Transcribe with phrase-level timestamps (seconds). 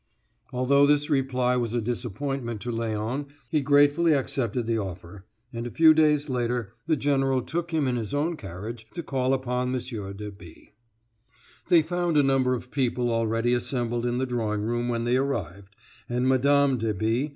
[0.51, 5.69] Although this reply was a disappointment to Léon, he gratefully accepted the offer, and a
[5.69, 9.79] few days later the general took him in his own carriage to call upon M.
[10.15, 10.71] de B.
[11.69, 15.75] They found a number of people already assembled in the drawing room when they arrived,
[16.09, 16.77] and Mme.
[16.77, 17.29] de B.